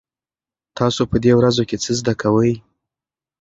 [0.77, 2.53] تاسو په دې ورځو کې څه زده کوئ؟